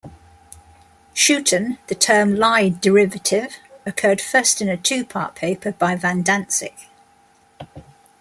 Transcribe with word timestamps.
Schouten, 1.13 1.77
the 1.85 1.93
term 1.93 2.33
"Lie 2.35 2.69
derivative" 2.69 3.57
occurred 3.85 4.19
first 4.19 4.59
in 4.59 4.67
a 4.67 4.75
two-part 4.75 5.35
paper 5.35 5.73
by 5.73 5.95
van 5.95 6.23
Dantzig. 6.23 6.73